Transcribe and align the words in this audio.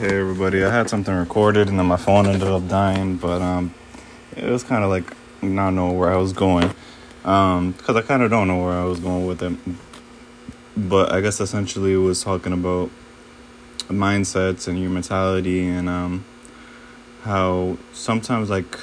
Hey 0.00 0.18
everybody, 0.18 0.64
I 0.64 0.72
had 0.72 0.88
something 0.88 1.14
recorded 1.14 1.68
and 1.68 1.78
then 1.78 1.84
my 1.84 1.98
phone 1.98 2.24
ended 2.24 2.48
up 2.48 2.66
dying, 2.68 3.16
but 3.16 3.42
um, 3.42 3.74
it 4.34 4.48
was 4.48 4.64
kind 4.64 4.82
of 4.82 4.88
like 4.88 5.04
not 5.42 5.72
know 5.72 5.92
where 5.92 6.10
I 6.10 6.16
was 6.16 6.32
going, 6.32 6.72
um, 7.22 7.72
because 7.72 7.96
I 7.96 8.00
kind 8.00 8.22
of 8.22 8.30
don't 8.30 8.48
know 8.48 8.64
where 8.64 8.72
I 8.72 8.84
was 8.84 8.98
going 8.98 9.26
with 9.26 9.42
it. 9.42 9.52
But 10.74 11.12
I 11.12 11.20
guess 11.20 11.38
essentially 11.38 11.92
it 11.92 11.98
was 11.98 12.22
talking 12.22 12.54
about 12.54 12.90
mindsets 13.88 14.66
and 14.66 14.80
your 14.80 14.88
mentality 14.88 15.68
and 15.68 15.86
um, 15.86 16.24
how 17.20 17.76
sometimes 17.92 18.48
like 18.48 18.78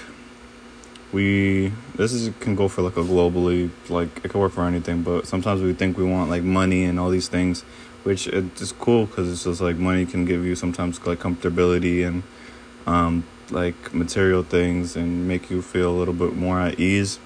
we 1.13 1.71
this 1.95 2.11
is 2.13 2.33
can 2.39 2.55
go 2.55 2.67
for 2.67 2.81
like 2.81 2.97
a 2.97 3.01
globally 3.01 3.69
like 3.89 4.09
it 4.23 4.29
can 4.29 4.39
work 4.39 4.53
for 4.53 4.65
anything, 4.65 5.03
but 5.03 5.27
sometimes 5.27 5.61
we 5.61 5.73
think 5.73 5.97
we 5.97 6.03
want 6.03 6.29
like 6.29 6.43
money 6.43 6.83
and 6.85 6.99
all 6.99 7.09
these 7.09 7.27
things 7.27 7.63
which 8.07 8.25
it's 8.27 8.71
cool 8.71 9.05
because 9.05 9.29
it's 9.29 9.43
just 9.43 9.59
like 9.59 9.75
money 9.75 10.05
can 10.05 10.23
give 10.23 10.45
you 10.45 10.55
sometimes 10.55 11.05
like 11.05 11.19
comfortability 11.19 12.07
and 12.07 12.23
um, 12.85 13.25
like 13.51 13.93
material 13.93 14.43
things 14.43 14.96
and 14.96 15.27
make 15.27 15.49
you 15.49 15.61
feel 15.61 15.91
a 15.91 15.97
little 15.97 16.13
bit 16.13 16.33
more 16.33 16.61
at 16.61 16.79
ease. 16.79 17.19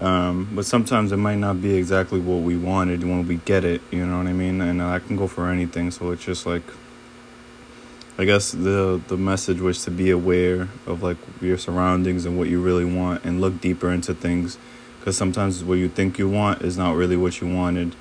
Um, 0.00 0.48
but 0.56 0.66
sometimes 0.66 1.12
it 1.12 1.18
might 1.18 1.36
not 1.36 1.62
be 1.62 1.76
exactly 1.76 2.18
what 2.18 2.42
we 2.42 2.56
wanted 2.56 3.04
when 3.04 3.28
we 3.28 3.36
get 3.36 3.64
it, 3.64 3.80
you 3.92 4.04
know 4.04 4.18
what 4.18 4.26
I 4.26 4.32
mean? 4.32 4.60
And 4.60 4.82
I 4.82 4.98
can 4.98 5.14
go 5.16 5.28
for 5.28 5.48
anything, 5.48 5.92
so 5.92 6.10
it's 6.10 6.24
just 6.24 6.46
like 6.46 6.64
I 8.18 8.24
guess 8.24 8.52
the 8.52 9.00
the 9.08 9.16
message 9.16 9.60
was 9.60 9.84
to 9.84 9.90
be 9.90 10.10
aware 10.10 10.68
of 10.86 11.02
like 11.02 11.16
your 11.40 11.56
surroundings 11.56 12.26
and 12.26 12.38
what 12.38 12.48
you 12.48 12.60
really 12.60 12.84
want 12.84 13.24
and 13.24 13.40
look 13.40 13.60
deeper 13.60 13.90
into 13.90 14.12
things 14.14 14.58
because 15.02 15.16
sometimes 15.16 15.64
what 15.64 15.74
you 15.74 15.88
think 15.88 16.18
you 16.18 16.28
want 16.28 16.62
is 16.62 16.78
not 16.78 16.94
really 16.94 17.16
what 17.16 17.40
you 17.40 17.52
wanted. 17.52 17.96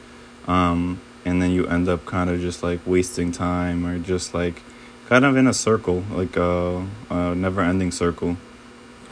Um, 0.48 1.02
and 1.26 1.42
then 1.42 1.50
you 1.50 1.66
end 1.66 1.90
up 1.90 2.06
kind 2.06 2.30
of 2.30 2.40
just 2.40 2.62
like 2.62 2.80
wasting 2.86 3.32
time 3.32 3.86
or 3.86 3.98
just 3.98 4.36
like 4.36 4.62
kind 5.08 5.26
of 5.26 5.36
in 5.36 5.48
a 5.48 5.54
circle, 5.54 6.04
like 6.12 6.36
a, 6.38 6.86
a 7.10 7.34
never 7.34 7.62
ending 7.62 7.90
circle. 7.90 8.38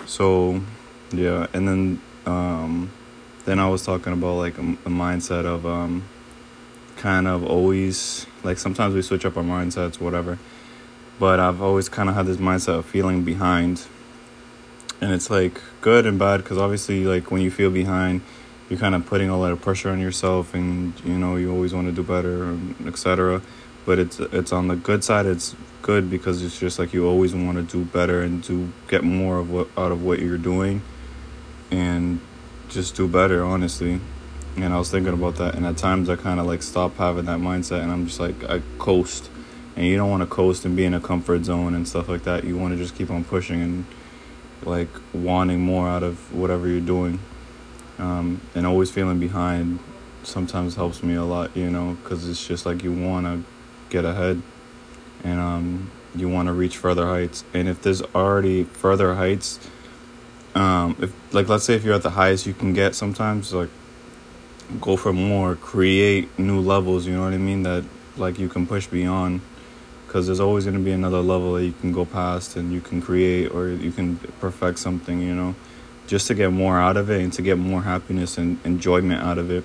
So, 0.05 0.61
yeah, 1.11 1.47
and 1.51 1.67
then 1.67 2.01
um, 2.27 2.91
then 3.45 3.57
I 3.57 3.67
was 3.69 3.83
talking 3.83 4.13
about 4.13 4.35
like 4.35 4.57
a, 4.59 4.61
a 4.61 4.89
mindset 4.89 5.45
of 5.45 5.65
um, 5.65 6.03
kind 6.95 7.27
of 7.27 7.43
always 7.43 8.27
like 8.43 8.59
sometimes 8.59 8.93
we 8.93 9.01
switch 9.01 9.25
up 9.25 9.35
our 9.35 9.43
mindsets, 9.43 9.99
whatever. 9.99 10.37
But 11.19 11.39
I've 11.39 11.61
always 11.61 11.89
kind 11.89 12.09
of 12.09 12.15
had 12.15 12.25
this 12.25 12.37
mindset 12.37 12.79
of 12.79 12.85
feeling 12.85 13.23
behind, 13.23 13.85
and 15.01 15.11
it's 15.11 15.29
like 15.29 15.61
good 15.81 16.05
and 16.05 16.17
bad 16.17 16.37
because 16.37 16.57
obviously 16.57 17.03
like 17.05 17.31
when 17.31 17.41
you 17.41 17.51
feel 17.51 17.69
behind 17.69 18.21
you're 18.69 18.79
kind 18.79 18.93
of 18.93 19.05
putting 19.05 19.29
a 19.29 19.37
lot 19.37 19.51
of 19.51 19.61
pressure 19.61 19.89
on 19.89 19.99
yourself 19.99 20.53
and 20.53 20.93
you 21.03 21.17
know 21.17 21.35
you 21.35 21.51
always 21.51 21.73
want 21.73 21.87
to 21.87 21.91
do 21.91 22.03
better 22.03 22.57
etc 22.87 23.41
but 23.85 23.97
it's 23.97 24.19
it's 24.19 24.51
on 24.51 24.67
the 24.67 24.75
good 24.75 25.03
side 25.03 25.25
it's 25.25 25.55
good 25.81 26.09
because 26.09 26.43
it's 26.43 26.59
just 26.59 26.77
like 26.77 26.93
you 26.93 27.07
always 27.07 27.33
want 27.33 27.57
to 27.57 27.63
do 27.63 27.83
better 27.85 28.21
and 28.21 28.43
to 28.43 28.71
get 28.87 29.03
more 29.03 29.39
of 29.39 29.49
what 29.49 29.67
out 29.77 29.91
of 29.91 30.03
what 30.03 30.19
you're 30.19 30.37
doing 30.37 30.81
and 31.71 32.19
just 32.67 32.95
do 32.95 33.07
better 33.07 33.43
honestly. 33.43 33.99
And 34.57 34.73
i 34.73 34.77
was 34.77 34.91
thinking 34.91 35.13
about 35.13 35.35
that 35.35 35.55
and 35.55 35.65
at 35.65 35.77
times 35.77 36.09
i 36.09 36.15
kind 36.17 36.39
of 36.39 36.45
like 36.45 36.61
stop 36.61 36.97
having 36.97 37.25
that 37.25 37.39
mindset 37.39 37.81
and 37.81 37.91
i'm 37.91 38.07
just 38.07 38.19
like 38.19 38.43
i 38.49 38.61
coast 38.77 39.29
and 39.75 39.85
you 39.85 39.97
don't 39.97 40.09
want 40.09 40.21
to 40.21 40.27
coast 40.27 40.65
and 40.65 40.75
be 40.75 40.85
in 40.85 40.93
a 40.93 40.99
comfort 40.99 41.45
zone 41.45 41.73
and 41.73 41.87
stuff 41.87 42.07
like 42.09 42.23
that 42.23 42.43
you 42.43 42.57
want 42.57 42.73
to 42.73 42.77
just 42.77 42.95
keep 42.95 43.09
on 43.09 43.23
pushing 43.23 43.61
and 43.61 43.85
like 44.63 44.89
wanting 45.13 45.59
more 45.59 45.87
out 45.87 46.03
of 46.03 46.33
whatever 46.33 46.67
you're 46.67 46.81
doing 46.81 47.19
um, 47.97 48.41
and 48.55 48.65
always 48.65 48.89
feeling 48.89 49.19
behind 49.19 49.79
sometimes 50.23 50.75
helps 50.75 51.03
me 51.03 51.15
a 51.15 51.23
lot, 51.23 51.55
you 51.55 51.69
know, 51.69 51.97
because 52.01 52.27
it's 52.27 52.45
just 52.45 52.65
like 52.65 52.83
you 52.83 52.93
want 52.93 53.25
to 53.25 53.43
get 53.89 54.05
ahead 54.05 54.41
and 55.23 55.39
um, 55.39 55.91
you 56.15 56.29
want 56.29 56.47
to 56.47 56.53
reach 56.53 56.77
further 56.77 57.05
heights. 57.07 57.43
And 57.53 57.67
if 57.67 57.81
there's 57.81 58.01
already 58.01 58.63
further 58.63 59.15
heights, 59.15 59.59
um, 60.55 60.95
if 60.99 61.13
like 61.33 61.47
let's 61.47 61.65
say 61.65 61.75
if 61.75 61.83
you're 61.83 61.93
at 61.93 62.03
the 62.03 62.11
highest 62.11 62.45
you 62.45 62.53
can 62.53 62.73
get, 62.73 62.95
sometimes 62.95 63.53
like 63.53 63.69
go 64.81 64.97
for 64.97 65.13
more, 65.13 65.55
create 65.55 66.37
new 66.39 66.59
levels. 66.59 67.05
You 67.05 67.15
know 67.15 67.23
what 67.23 67.33
I 67.33 67.37
mean? 67.37 67.63
That 67.63 67.83
like 68.17 68.39
you 68.39 68.49
can 68.49 68.65
push 68.65 68.87
beyond. 68.87 69.41
Because 70.09 70.25
there's 70.25 70.39
always 70.39 70.65
going 70.65 70.75
to 70.75 70.83
be 70.83 70.91
another 70.91 71.21
level 71.21 71.53
that 71.53 71.65
you 71.65 71.73
can 71.79 71.91
go 71.91 72.03
past 72.03 72.55
and 72.55 72.73
you 72.73 72.81
can 72.81 72.99
create 72.99 73.53
or 73.53 73.69
you 73.69 73.91
can 73.91 74.17
perfect 74.39 74.79
something, 74.79 75.21
you 75.21 75.35
know 75.35 75.53
just 76.09 76.25
to 76.25 76.33
get 76.33 76.51
more 76.51 76.79
out 76.79 76.97
of 76.97 77.11
it 77.11 77.21
and 77.21 77.31
to 77.31 77.43
get 77.43 77.55
more 77.55 77.83
happiness 77.83 78.39
and 78.39 78.59
enjoyment 78.65 79.21
out 79.21 79.37
of 79.37 79.51
it. 79.51 79.63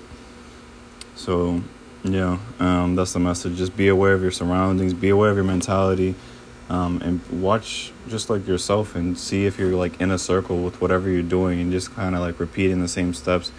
So, 1.15 1.63
yeah, 2.03 2.37
um, 2.59 2.95
that's 2.95 3.13
the 3.13 3.19
message. 3.19 3.57
Just 3.57 3.75
be 3.75 3.87
aware 3.87 4.13
of 4.13 4.21
your 4.21 4.29
surroundings, 4.29 4.93
be 4.93 5.09
aware 5.09 5.31
of 5.31 5.37
your 5.37 5.43
mentality, 5.43 6.13
um, 6.69 7.01
and 7.01 7.41
watch 7.41 7.91
just 8.07 8.29
like 8.29 8.45
yourself 8.47 8.95
and 8.95 9.17
see 9.17 9.47
if 9.47 9.57
you're 9.57 9.71
like 9.71 9.99
in 9.99 10.11
a 10.11 10.19
circle 10.19 10.63
with 10.63 10.79
whatever 10.79 11.09
you're 11.09 11.23
doing 11.23 11.59
and 11.59 11.71
just 11.71 11.95
kind 11.95 12.13
of 12.13 12.21
like 12.21 12.39
repeating 12.39 12.79
the 12.79 12.87
same 12.87 13.15
steps. 13.15 13.51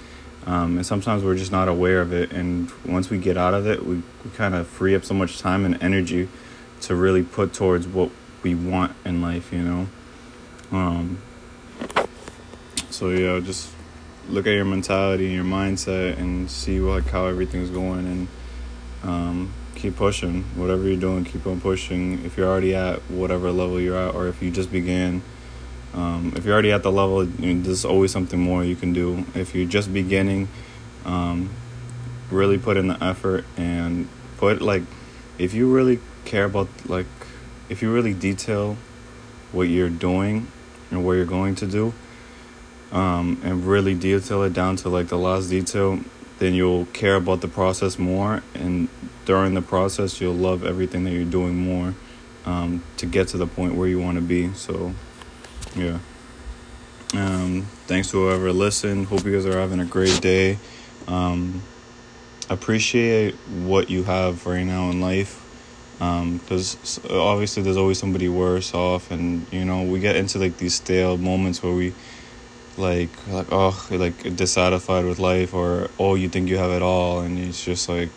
Um, 0.46 0.76
and 0.76 0.86
sometimes 0.86 1.24
we're 1.24 1.34
just 1.34 1.50
not 1.50 1.66
aware 1.66 2.00
of 2.00 2.12
it. 2.12 2.30
And 2.30 2.70
once 2.84 3.10
we 3.10 3.18
get 3.18 3.36
out 3.36 3.52
of 3.52 3.66
it, 3.66 3.84
we, 3.84 3.96
we 3.96 4.30
kind 4.36 4.54
of 4.54 4.68
free 4.68 4.94
up 4.94 5.04
so 5.04 5.12
much 5.12 5.40
time 5.40 5.64
and 5.64 5.82
energy 5.82 6.28
to 6.82 6.94
really 6.94 7.22
put 7.22 7.52
towards 7.52 7.86
what 7.86 8.10
we 8.42 8.54
want 8.54 8.94
in 9.04 9.20
life, 9.20 9.52
you 9.52 9.62
know? 9.62 9.86
Um, 10.72 11.22
so 12.90 13.10
yeah, 13.10 13.40
just 13.40 13.70
look 14.28 14.46
at 14.46 14.52
your 14.52 14.64
mentality 14.64 15.26
and 15.26 15.34
your 15.34 15.44
mindset 15.44 16.18
and 16.18 16.50
see 16.50 16.80
like 16.80 17.06
how 17.06 17.26
everything's 17.26 17.70
going 17.70 18.06
and 18.06 18.28
um, 19.02 19.52
keep 19.74 19.96
pushing. 19.96 20.42
Whatever 20.54 20.84
you're 20.84 21.00
doing, 21.00 21.24
keep 21.24 21.46
on 21.46 21.60
pushing. 21.60 22.24
If 22.24 22.36
you're 22.36 22.48
already 22.48 22.74
at 22.74 22.98
whatever 23.10 23.50
level 23.50 23.80
you're 23.80 23.96
at, 23.96 24.14
or 24.14 24.28
if 24.28 24.42
you 24.42 24.50
just 24.50 24.72
began, 24.72 25.22
um, 25.94 26.32
if 26.36 26.44
you're 26.44 26.54
already 26.54 26.72
at 26.72 26.82
the 26.82 26.92
level, 26.92 27.24
you 27.24 27.54
know, 27.54 27.62
there's 27.62 27.84
always 27.84 28.10
something 28.10 28.40
more 28.40 28.64
you 28.64 28.76
can 28.76 28.92
do. 28.92 29.24
If 29.34 29.54
you're 29.54 29.68
just 29.68 29.92
beginning, 29.92 30.48
um, 31.04 31.50
really 32.30 32.58
put 32.58 32.76
in 32.76 32.88
the 32.88 33.02
effort 33.02 33.44
and 33.56 34.08
put 34.38 34.60
like, 34.60 34.82
if 35.38 35.54
you 35.54 35.72
really 35.72 36.00
care 36.26 36.44
about 36.44 36.68
like, 36.86 37.06
if 37.68 37.80
you 37.80 37.92
really 37.92 38.12
detail 38.12 38.76
what 39.52 39.68
you're 39.68 39.88
doing 39.88 40.48
and 40.90 41.04
what 41.04 41.12
you're 41.12 41.24
going 41.24 41.54
to 41.56 41.66
do 41.66 41.94
um, 42.92 43.40
and 43.42 43.64
really 43.64 43.94
detail 43.94 44.42
it 44.42 44.52
down 44.52 44.76
to 44.76 44.88
like 44.88 45.08
the 45.08 45.18
last 45.18 45.48
detail, 45.48 46.00
then 46.38 46.52
you'll 46.52 46.86
care 46.86 47.16
about 47.16 47.40
the 47.40 47.48
process 47.48 47.98
more. 47.98 48.42
And 48.54 48.88
during 49.24 49.54
the 49.54 49.62
process, 49.62 50.20
you'll 50.20 50.34
love 50.34 50.64
everything 50.64 51.04
that 51.04 51.12
you're 51.12 51.24
doing 51.24 51.56
more 51.56 51.94
um, 52.44 52.82
to 52.98 53.06
get 53.06 53.28
to 53.28 53.38
the 53.38 53.46
point 53.46 53.74
where 53.74 53.88
you 53.88 53.98
want 53.98 54.16
to 54.16 54.22
be. 54.22 54.52
So, 54.54 54.94
yeah. 55.74 55.98
Um, 57.14 57.66
thanks 57.86 58.10
to 58.10 58.18
whoever 58.18 58.52
listened. 58.52 59.06
Hope 59.06 59.24
you 59.24 59.32
guys 59.32 59.46
are 59.46 59.58
having 59.58 59.80
a 59.80 59.84
great 59.84 60.20
day. 60.20 60.58
Um, 61.08 61.62
appreciate 62.50 63.34
what 63.34 63.90
you 63.90 64.04
have 64.04 64.44
right 64.46 64.64
now 64.64 64.90
in 64.90 65.00
life 65.00 65.42
because 65.98 67.00
um, 67.04 67.18
obviously 67.18 67.62
there's 67.62 67.76
always 67.76 67.98
somebody 67.98 68.28
worse 68.28 68.74
off 68.74 69.10
and 69.10 69.46
you 69.50 69.64
know 69.64 69.82
we 69.82 69.98
get 69.98 70.14
into 70.14 70.38
like 70.38 70.58
these 70.58 70.74
stale 70.74 71.16
moments 71.16 71.62
where 71.62 71.72
we 71.72 71.94
like 72.76 73.08
like 73.28 73.46
oh 73.50 73.86
like 73.90 74.36
dissatisfied 74.36 75.06
with 75.06 75.18
life 75.18 75.54
or 75.54 75.88
oh 75.98 76.14
you 76.14 76.28
think 76.28 76.48
you 76.48 76.58
have 76.58 76.70
it 76.70 76.82
all 76.82 77.20
and 77.20 77.38
it's 77.38 77.64
just 77.64 77.88
like 77.88 78.10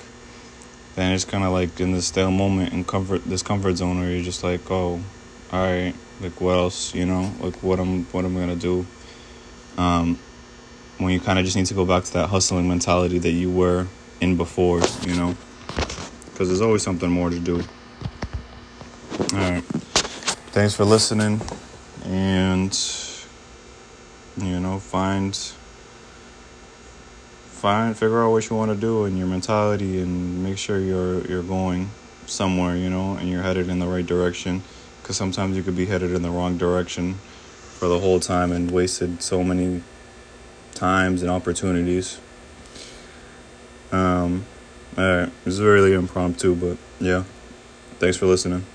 then 0.95 1.13
it's 1.13 1.23
kind 1.23 1.45
of 1.45 1.53
like 1.53 1.79
in 1.79 1.93
this 1.93 2.07
stale 2.07 2.31
moment 2.31 2.73
and 2.73 2.85
comfort 2.85 3.23
this 3.23 3.41
comfort 3.41 3.77
zone 3.77 3.99
where 3.99 4.09
you're 4.09 4.23
just 4.23 4.43
like 4.43 4.69
oh 4.69 5.01
all 5.53 5.65
right 5.65 5.93
like 6.19 6.41
what 6.41 6.53
else 6.53 6.93
you 6.93 7.05
know 7.05 7.31
like 7.39 7.55
what 7.63 7.79
i'm 7.79 8.03
what 8.05 8.25
am 8.25 8.35
i 8.35 8.41
gonna 8.41 8.55
do? 8.55 8.85
Um 9.77 10.19
when 10.97 11.13
you 11.13 11.21
kind 11.21 11.39
of 11.39 11.45
just 11.45 11.55
need 11.55 11.65
to 11.67 11.73
go 11.73 11.85
back 11.85 12.03
to 12.03 12.13
that 12.13 12.27
hustling 12.27 12.67
mentality 12.67 13.19
that 13.19 13.31
you 13.31 13.49
were 13.49 13.87
in 14.19 14.35
before 14.35 14.81
you 15.07 15.15
know 15.15 15.37
because 16.39 16.47
there's 16.47 16.61
always 16.61 16.81
something 16.81 17.11
more 17.11 17.29
to 17.29 17.39
do. 17.39 17.61
All 19.33 19.39
right 19.51 19.63
thanks 20.51 20.73
for 20.73 20.83
listening 20.83 21.39
and 22.05 22.75
you 24.35 24.59
know 24.59 24.79
find 24.79 25.35
find 27.45 27.95
figure 27.95 28.23
out 28.23 28.31
what 28.31 28.49
you 28.49 28.55
want 28.55 28.71
to 28.71 28.75
do 28.75 29.05
and 29.05 29.15
your 29.15 29.27
mentality 29.27 30.01
and 30.01 30.43
make 30.43 30.57
sure 30.57 30.79
you're 30.79 31.21
you're 31.27 31.43
going 31.43 31.87
somewhere 32.25 32.75
you 32.75 32.89
know 32.89 33.15
and 33.17 33.29
you're 33.29 33.43
headed 33.43 33.69
in 33.69 33.77
the 33.77 33.85
right 33.85 34.07
direction 34.07 34.63
because 35.01 35.15
sometimes 35.15 35.55
you 35.55 35.61
could 35.61 35.77
be 35.77 35.85
headed 35.85 36.11
in 36.11 36.23
the 36.23 36.31
wrong 36.31 36.57
direction 36.57 37.13
for 37.77 37.87
the 37.87 37.99
whole 37.99 38.19
time 38.19 38.51
and 38.51 38.71
wasted 38.71 39.21
so 39.21 39.43
many 39.43 39.83
times 40.73 41.21
and 41.21 41.29
opportunities. 41.29 42.19
Um 43.91 44.45
all 44.99 45.19
right. 45.21 45.31
This 45.45 45.53
is 45.53 45.61
really 45.61 45.93
impromptu 45.93 46.55
but 46.55 46.77
yeah. 46.99 47.23
Thanks 47.99 48.17
for 48.17 48.25
listening 48.25 48.65